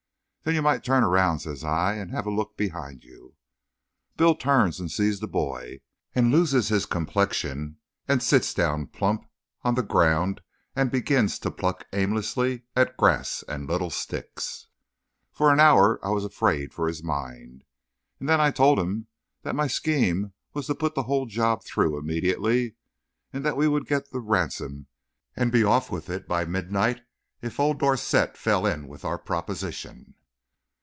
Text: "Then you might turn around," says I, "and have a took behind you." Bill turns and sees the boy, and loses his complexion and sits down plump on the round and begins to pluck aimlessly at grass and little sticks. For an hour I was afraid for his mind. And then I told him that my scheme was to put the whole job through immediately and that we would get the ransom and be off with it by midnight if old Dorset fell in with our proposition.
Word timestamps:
"Then 0.43 0.55
you 0.55 0.63
might 0.63 0.83
turn 0.83 1.03
around," 1.03 1.37
says 1.41 1.63
I, 1.63 1.93
"and 1.93 2.09
have 2.09 2.25
a 2.25 2.35
took 2.35 2.57
behind 2.57 3.03
you." 3.03 3.35
Bill 4.17 4.33
turns 4.33 4.79
and 4.79 4.89
sees 4.89 5.19
the 5.19 5.27
boy, 5.27 5.81
and 6.15 6.31
loses 6.31 6.67
his 6.69 6.87
complexion 6.87 7.77
and 8.07 8.23
sits 8.23 8.51
down 8.51 8.87
plump 8.87 9.27
on 9.61 9.75
the 9.75 9.83
round 9.83 10.41
and 10.75 10.89
begins 10.89 11.37
to 11.37 11.51
pluck 11.51 11.85
aimlessly 11.93 12.63
at 12.75 12.97
grass 12.97 13.43
and 13.47 13.69
little 13.69 13.91
sticks. 13.91 14.65
For 15.31 15.53
an 15.53 15.59
hour 15.59 16.03
I 16.03 16.09
was 16.09 16.25
afraid 16.25 16.73
for 16.73 16.87
his 16.87 17.03
mind. 17.03 17.63
And 18.19 18.27
then 18.27 18.41
I 18.41 18.49
told 18.49 18.79
him 18.79 19.05
that 19.43 19.53
my 19.55 19.67
scheme 19.67 20.33
was 20.55 20.65
to 20.65 20.73
put 20.73 20.95
the 20.95 21.03
whole 21.03 21.27
job 21.27 21.63
through 21.63 21.99
immediately 21.99 22.73
and 23.31 23.45
that 23.45 23.57
we 23.57 23.67
would 23.67 23.85
get 23.85 24.09
the 24.09 24.19
ransom 24.19 24.87
and 25.35 25.51
be 25.51 25.63
off 25.63 25.91
with 25.91 26.09
it 26.09 26.27
by 26.27 26.45
midnight 26.45 27.01
if 27.43 27.59
old 27.59 27.77
Dorset 27.77 28.35
fell 28.35 28.65
in 28.65 28.87
with 28.87 29.05
our 29.05 29.19
proposition. 29.19 30.15